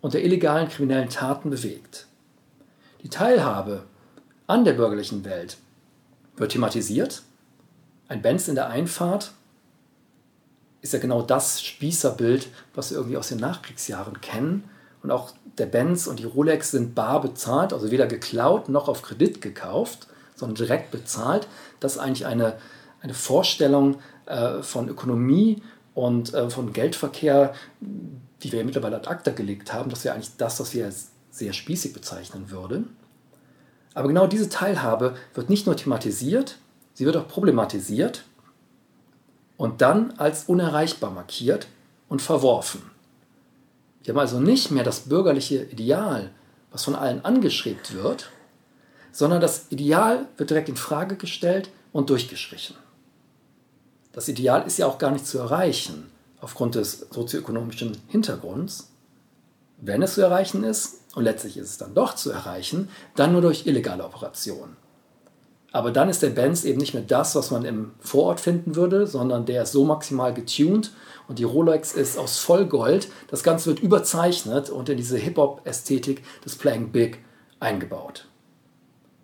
[0.00, 2.06] und der illegalen kriminellen Taten bewegt.
[3.02, 3.84] Die Teilhabe
[4.46, 5.56] an der bürgerlichen Welt
[6.36, 7.22] wird thematisiert.
[8.08, 9.32] Ein Benz in der Einfahrt
[10.82, 14.64] ist ja genau das Spießerbild, was wir irgendwie aus den Nachkriegsjahren kennen.
[15.02, 19.02] Und auch der Benz und die Rolex sind bar bezahlt, also weder geklaut noch auf
[19.02, 21.46] Kredit gekauft, sondern direkt bezahlt.
[21.80, 22.56] Das ist eigentlich eine,
[23.00, 25.62] eine Vorstellung äh, von Ökonomie
[25.94, 29.90] und äh, von Geldverkehr, die wir mittlerweile ad acta gelegt haben.
[29.90, 32.84] Das wäre eigentlich das, was wir als sehr spießig bezeichnen würde.
[33.94, 36.58] Aber genau diese Teilhabe wird nicht nur thematisiert,
[36.94, 38.24] sie wird auch problematisiert
[39.56, 41.66] und dann als unerreichbar markiert
[42.08, 42.82] und verworfen.
[44.02, 46.30] Wir haben also nicht mehr das bürgerliche Ideal,
[46.70, 48.30] was von allen angeschrieben wird,
[49.12, 52.76] sondern das Ideal wird direkt in Frage gestellt und durchgestrichen.
[54.12, 58.90] Das Ideal ist ja auch gar nicht zu erreichen aufgrund des sozioökonomischen Hintergrunds.
[59.78, 63.40] Wenn es zu erreichen ist, und letztlich ist es dann doch zu erreichen, dann nur
[63.40, 64.76] durch illegale Operationen.
[65.74, 69.08] Aber dann ist der Benz eben nicht mehr das, was man im Vorort finden würde,
[69.08, 70.92] sondern der ist so maximal getuned
[71.26, 73.08] und die Rolex ist aus Vollgold.
[73.26, 77.24] Das Ganze wird überzeichnet und in diese Hip-Hop-Ästhetik des Playing Big
[77.58, 78.28] eingebaut.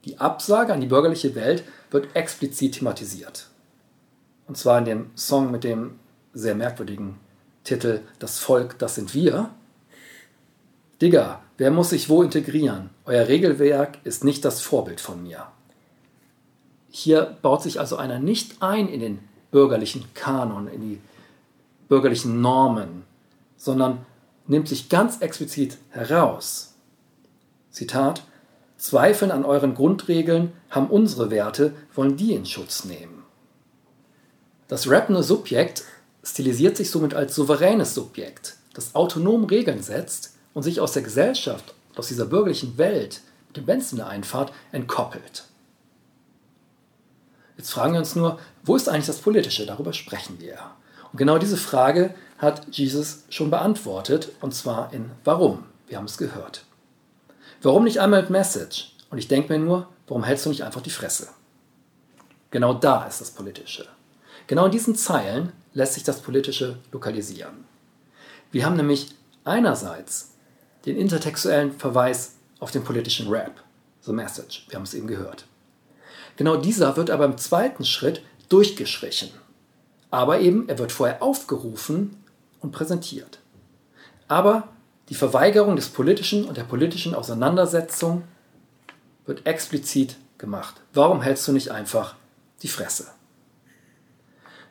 [0.05, 3.47] Die Absage an die bürgerliche Welt wird explizit thematisiert.
[4.49, 6.01] Und zwar in dem Song mit dem
[6.35, 7.21] sehr merkwürdigen
[7.63, 9.51] Titel Das Volk, das sind wir.
[11.01, 12.91] Digga, wer muss sich wo integrieren?
[13.05, 15.47] Euer Regelwerk ist nicht das Vorbild von mir.
[16.90, 19.18] Hier baut sich also einer nicht ein in den
[19.50, 21.00] bürgerlichen Kanon, in die
[21.88, 23.05] bürgerlichen Normen,
[23.57, 24.05] sondern
[24.46, 26.74] nimmt sich ganz explizit heraus.
[27.70, 28.22] Zitat,
[28.76, 33.22] Zweifeln an euren Grundregeln haben unsere Werte, wollen die in Schutz nehmen.
[34.68, 35.85] Das rappende Subjekt
[36.24, 41.74] stilisiert sich somit als souveränes Subjekt, das autonom Regeln setzt und sich aus der Gesellschaft,
[41.96, 45.44] aus dieser bürgerlichen Welt mit dem Benz in der Einfahrt entkoppelt.
[47.61, 49.66] Jetzt fragen wir uns nur, wo ist eigentlich das Politische?
[49.66, 50.57] Darüber sprechen wir.
[51.12, 55.64] Und genau diese Frage hat Jesus schon beantwortet, und zwar in Warum.
[55.87, 56.64] Wir haben es gehört.
[57.61, 58.96] Warum nicht einmal mit Message?
[59.11, 61.29] Und ich denke mir nur, warum hältst du nicht einfach die Fresse?
[62.51, 63.87] Genau da ist das Politische.
[64.46, 67.66] Genau in diesen Zeilen lässt sich das Politische lokalisieren.
[68.53, 70.31] Wir haben nämlich einerseits
[70.87, 73.62] den intertextuellen Verweis auf den politischen Rap,
[74.01, 75.44] The Message, wir haben es eben gehört.
[76.40, 79.29] Genau dieser wird aber im zweiten Schritt durchgestrichen.
[80.11, 82.16] Aber eben, er wird vorher aufgerufen
[82.61, 83.40] und präsentiert.
[84.26, 84.68] Aber
[85.11, 88.22] die Verweigerung des Politischen und der politischen Auseinandersetzung
[89.26, 90.76] wird explizit gemacht.
[90.94, 92.14] Warum hältst du nicht einfach
[92.62, 93.09] die Fresse?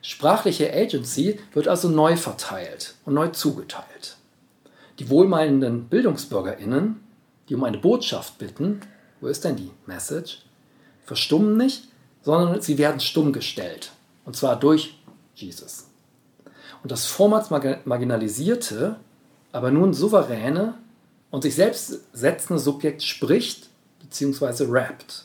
[0.02, 4.16] Sprachliche Agency wird also neu verteilt und neu zugeteilt.
[4.98, 7.00] Die wohlmeinenden BildungsbürgerInnen,
[7.48, 8.80] die um eine Botschaft bitten,
[9.20, 10.42] wo ist denn die Message,
[11.10, 11.88] verstummen nicht,
[12.22, 13.90] sondern sie werden stumm gestellt.
[14.24, 14.96] Und zwar durch
[15.34, 15.88] Jesus.
[16.84, 18.94] Und das vormals marginalisierte,
[19.50, 20.74] aber nun souveräne
[21.32, 23.70] und sich selbst setzende Subjekt spricht
[24.02, 24.66] bzw.
[24.68, 25.24] rappt.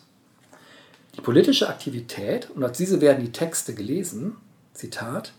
[1.15, 4.37] Die politische Aktivität, und als diese werden die Texte gelesen,
[4.73, 5.33] Zitat,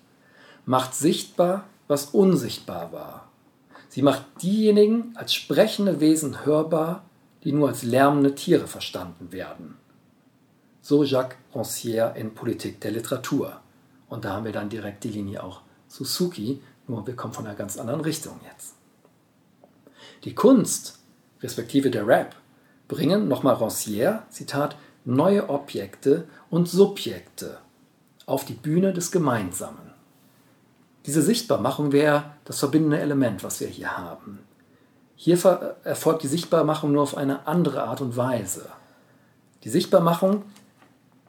[0.65, 3.29] macht sichtbar, was unsichtbar war.
[3.89, 7.05] Sie macht diejenigen als sprechende Wesen hörbar,
[7.43, 9.77] die nur als lärmende Tiere verstanden werden.
[10.89, 13.61] So Jacques Rancière in Politik der Literatur.
[14.09, 17.57] Und da haben wir dann direkt die Linie auch Suzuki, nur wir kommen von einer
[17.57, 18.75] ganz anderen Richtung jetzt.
[20.23, 21.01] Die Kunst,
[21.43, 22.37] respektive der Rap,
[22.87, 27.59] bringen, nochmal Rancière, Zitat, neue Objekte und Subjekte
[28.27, 29.93] auf die Bühne des Gemeinsamen.
[31.05, 34.39] Diese Sichtbarmachung wäre das verbindende Element, was wir hier haben.
[35.17, 35.37] Hier
[35.83, 38.69] erfolgt die Sichtbarmachung nur auf eine andere Art und Weise.
[39.65, 40.45] Die Sichtbarmachung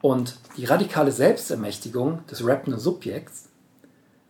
[0.00, 3.48] und die radikale Selbstermächtigung des rappenden Subjekts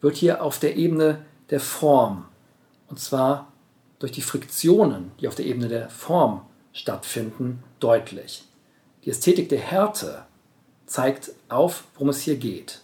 [0.01, 2.27] wird hier auf der Ebene der Form,
[2.89, 3.53] und zwar
[3.99, 8.45] durch die Friktionen, die auf der Ebene der Form stattfinden, deutlich.
[9.05, 10.25] Die Ästhetik der Härte
[10.87, 12.83] zeigt auf, worum es hier geht.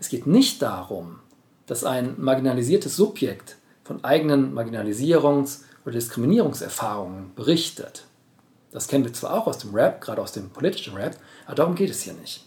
[0.00, 1.18] Es geht nicht darum,
[1.66, 8.04] dass ein marginalisiertes Subjekt von eigenen Marginalisierungs- oder Diskriminierungserfahrungen berichtet.
[8.70, 11.74] Das kennen wir zwar auch aus dem Rap, gerade aus dem politischen Rap, aber darum
[11.74, 12.46] geht es hier nicht.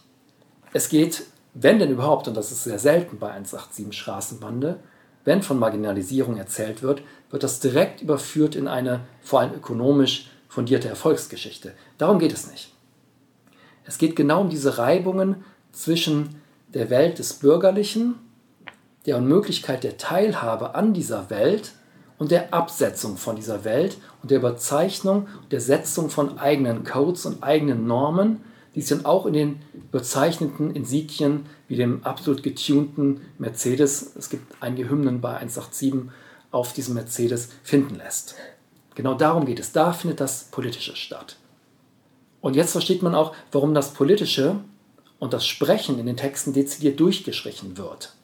[0.72, 4.78] Es geht, wenn denn überhaupt, und das ist sehr selten bei 187 Straßenbande,
[5.24, 10.88] wenn von Marginalisierung erzählt wird, wird das direkt überführt in eine vor allem ökonomisch fundierte
[10.88, 11.72] Erfolgsgeschichte.
[11.98, 12.72] Darum geht es nicht.
[13.84, 18.14] Es geht genau um diese Reibungen zwischen der Welt des Bürgerlichen,
[19.06, 21.72] der Unmöglichkeit der Teilhabe an dieser Welt
[22.18, 27.26] und der Absetzung von dieser Welt und der Überzeichnung und der Setzung von eigenen Codes
[27.26, 28.42] und eigenen Normen,
[28.74, 34.54] die sich dann auch in den überzeichneten Insigien wie dem absolut getunten Mercedes, es gibt
[34.60, 36.10] einige Hymnen bei 187
[36.50, 38.34] auf diesem Mercedes, finden lässt.
[38.94, 39.72] Genau darum geht es.
[39.72, 41.36] Da findet das Politische statt.
[42.40, 44.56] Und jetzt versteht man auch, warum das Politische
[45.18, 48.14] und das Sprechen in den Texten dezidiert durchgestrichen wird.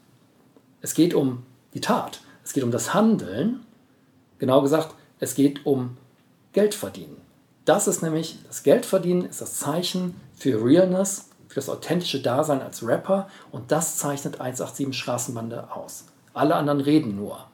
[0.81, 3.61] Es geht um die Tat, es geht um das Handeln,
[4.39, 5.97] genau gesagt, es geht um
[6.53, 7.17] Geldverdienen.
[7.65, 12.87] Das ist nämlich, das Geldverdienen ist das Zeichen für Realness, für das authentische Dasein als
[12.87, 16.05] Rapper und das zeichnet 187 Straßenbande aus.
[16.35, 17.47] Alle anderen reden nur.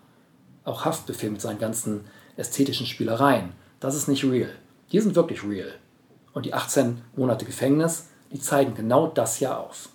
[0.64, 2.04] Auch Haftbefehl mit seinen ganzen
[2.36, 3.52] ästhetischen Spielereien.
[3.80, 4.50] Das ist nicht real.
[4.92, 5.72] Die sind wirklich real
[6.32, 9.88] und die 18 Monate Gefängnis, die zeigen genau das ja auf.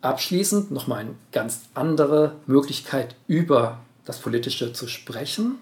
[0.00, 5.58] Abschließend nochmal eine ganz andere Möglichkeit, über das Politische zu sprechen.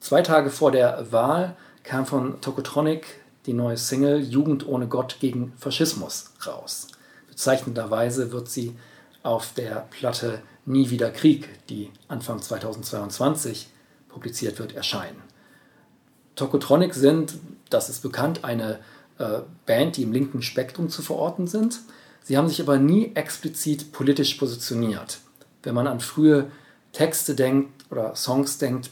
[0.00, 3.06] Zwei Tage vor der Wahl kam von Tokotronic
[3.46, 6.88] die neue Single Jugend ohne Gott gegen Faschismus raus.
[7.28, 8.76] Bezeichnenderweise wird sie
[9.22, 13.68] auf der Platte Nie wieder Krieg, die Anfang 2022
[14.08, 15.22] publiziert wird, erscheinen.
[16.36, 17.34] Tokotronic sind
[17.74, 18.78] das ist bekannt, eine
[19.18, 21.80] äh, Band, die im linken Spektrum zu verorten sind.
[22.22, 25.18] Sie haben sich aber nie explizit politisch positioniert.
[25.62, 26.50] Wenn man an frühe
[26.94, 28.90] Texte denkt oder Songs denkt,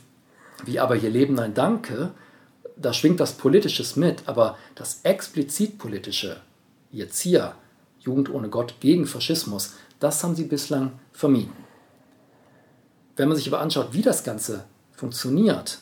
[0.64, 2.10] wie Aber hier leben ein Danke,
[2.76, 6.40] da schwingt das Politisches mit, aber das explizit Politische,
[6.90, 7.54] jetzt hier,
[8.00, 11.52] Jugend ohne Gott gegen Faschismus, das haben sie bislang vermieden.
[13.16, 15.78] Wenn man sich aber anschaut, wie das Ganze funktioniert,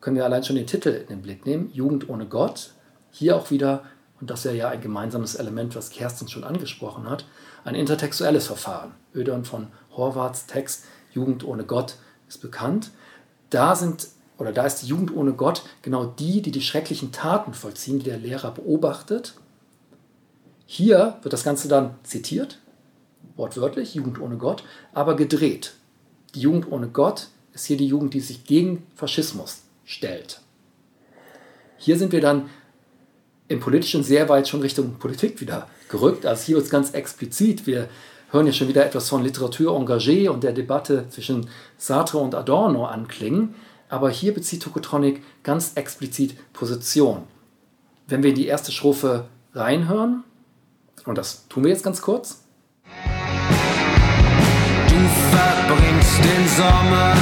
[0.00, 2.72] können wir allein schon den Titel in den Blick nehmen, Jugend ohne Gott.
[3.10, 3.84] Hier auch wieder,
[4.20, 7.24] und das wäre ja ein gemeinsames Element, was Kerstin schon angesprochen hat,
[7.64, 8.92] ein intertextuelles Verfahren.
[9.14, 10.84] Ödern von Horvaths Text
[11.14, 11.96] Jugend ohne Gott
[12.28, 12.90] ist bekannt.
[13.50, 14.08] Da sind,
[14.38, 18.06] oder da ist die Jugend ohne Gott genau die, die die schrecklichen Taten vollziehen, die
[18.06, 19.34] der Lehrer beobachtet.
[20.66, 22.58] Hier wird das Ganze dann zitiert,
[23.36, 25.74] wortwörtlich, Jugend ohne Gott, aber gedreht.
[26.34, 30.40] Die Jugend ohne Gott ist hier die Jugend, die sich gegen Faschismus stellt.
[31.76, 32.48] Hier sind wir dann
[33.48, 36.26] im Politischen sehr weit schon Richtung Politik wieder gerückt.
[36.26, 37.66] Also hier wird es ganz explizit.
[37.66, 37.88] Wir
[38.34, 42.84] hören ja schon wieder etwas von Literatur engagée und der Debatte zwischen Sartre und Adorno
[42.84, 43.54] anklingen.
[43.88, 47.22] Aber hier bezieht Tokotronic ganz explizit Position.
[48.08, 50.24] Wenn wir in die erste Strophe reinhören,
[51.06, 52.42] und das tun wir jetzt ganz kurz.
[54.88, 54.96] Du
[55.30, 57.14] verbringst den Sommer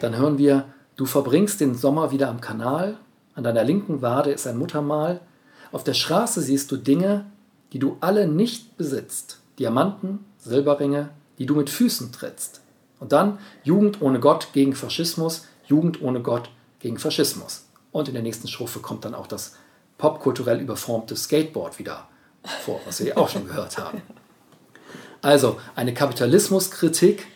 [0.00, 0.64] Dann hören wir,
[0.96, 2.96] du verbringst den Sommer wieder am Kanal,
[3.34, 5.20] an deiner linken Wade ist ein Muttermal,
[5.72, 7.26] auf der Straße siehst du Dinge,
[7.72, 12.60] die du alle nicht besitzt, Diamanten, Silberringe, die du mit Füßen trittst.
[12.98, 16.50] Und dann Jugend ohne Gott gegen Faschismus, Jugend ohne Gott
[16.80, 17.69] gegen Faschismus.
[17.92, 19.56] Und in der nächsten Strophe kommt dann auch das
[19.98, 22.08] popkulturell überformte Skateboard wieder
[22.42, 24.02] vor, was wir ja auch schon gehört haben.
[25.22, 27.26] Also eine Kapitalismuskritik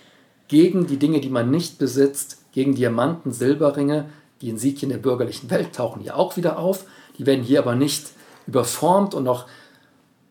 [0.48, 4.08] gegen die Dinge, die man nicht besitzt, gegen Diamanten, Silberringe,
[4.40, 6.84] die in Siegchen der bürgerlichen Welt tauchen hier auch wieder auf.
[7.18, 8.06] Die werden hier aber nicht
[8.46, 9.46] überformt und noch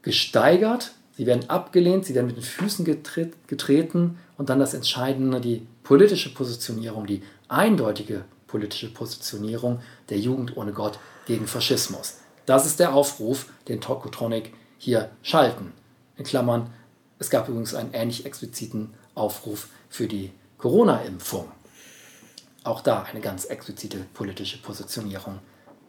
[0.01, 0.91] gesteigert.
[1.15, 5.67] Sie werden abgelehnt, sie werden mit den Füßen getret, getreten und dann das Entscheidende, die
[5.83, 12.17] politische Positionierung, die eindeutige politische Positionierung der Jugend ohne Gott gegen Faschismus.
[12.45, 15.73] Das ist der Aufruf, den Tokotronic hier schalten.
[16.17, 16.71] In Klammern,
[17.17, 21.51] es gab übrigens einen ähnlich expliziten Aufruf für die Corona-Impfung.
[22.63, 25.39] Auch da eine ganz explizite politische Positionierung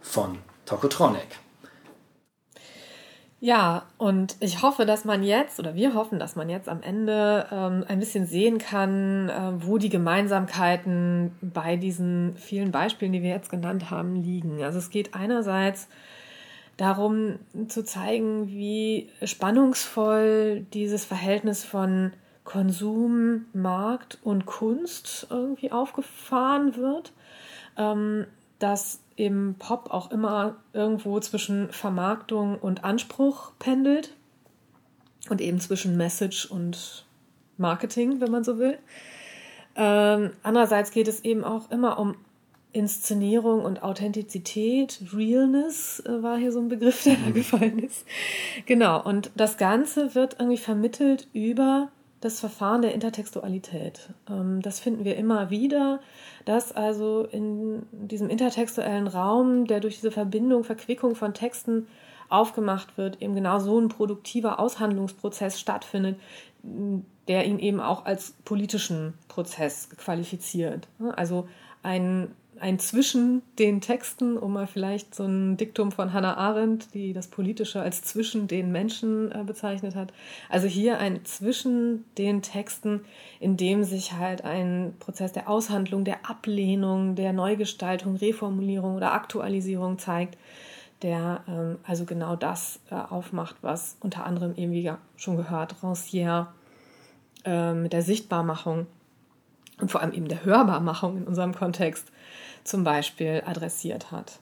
[0.00, 1.38] von Tokotronic.
[3.44, 7.46] Ja, und ich hoffe, dass man jetzt, oder wir hoffen, dass man jetzt am Ende
[7.52, 13.28] ähm, ein bisschen sehen kann, äh, wo die Gemeinsamkeiten bei diesen vielen Beispielen, die wir
[13.28, 14.64] jetzt genannt haben, liegen.
[14.64, 15.88] Also es geht einerseits
[16.78, 17.38] darum
[17.68, 22.14] zu zeigen, wie spannungsvoll dieses Verhältnis von
[22.44, 27.12] Konsum, Markt und Kunst irgendwie aufgefahren wird.
[27.76, 28.24] Ähm,
[28.58, 34.14] dass im Pop auch immer irgendwo zwischen Vermarktung und Anspruch pendelt
[35.30, 37.06] und eben zwischen Message und
[37.56, 38.78] Marketing, wenn man so will.
[39.76, 42.16] Ähm, andererseits geht es eben auch immer um
[42.72, 48.04] Inszenierung und Authentizität, Realness äh, war hier so ein Begriff, der da gefallen ist.
[48.66, 51.90] Genau, und das Ganze wird irgendwie vermittelt über
[52.24, 54.08] das Verfahren der Intertextualität.
[54.30, 56.00] Ähm, das finden wir immer wieder,
[56.46, 61.86] dass also in diesem intertextuellen Raum, der durch diese Verbindung, Verquickung von Texten
[62.30, 66.18] aufgemacht wird, eben genau so ein produktiver Aushandlungsprozess stattfindet,
[67.28, 70.88] der ihn eben auch als politischen Prozess qualifiziert.
[71.16, 71.46] Also
[71.82, 77.12] ein ein zwischen den Texten, um mal vielleicht so ein Diktum von Hannah Arendt, die
[77.12, 80.12] das Politische als zwischen den Menschen äh, bezeichnet hat.
[80.48, 83.00] Also hier ein zwischen den Texten,
[83.40, 89.98] in dem sich halt ein Prozess der Aushandlung, der Ablehnung, der Neugestaltung, Reformulierung oder Aktualisierung
[89.98, 90.38] zeigt,
[91.02, 96.46] der ähm, also genau das äh, aufmacht, was unter anderem eben, wie schon gehört, Rancière
[97.44, 98.86] äh, mit der Sichtbarmachung
[99.80, 102.10] und vor allem eben der Hörbarmachung in unserem Kontext
[102.64, 104.40] zum Beispiel adressiert hat.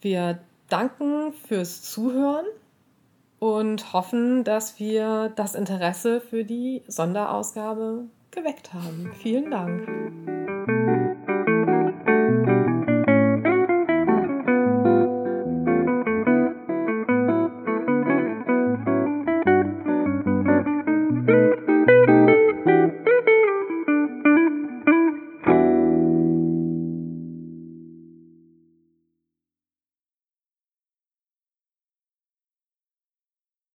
[0.00, 2.46] Wir danken fürs Zuhören
[3.38, 9.12] und hoffen, dass wir das Interesse für die Sonderausgabe geweckt haben.
[9.20, 10.41] Vielen Dank.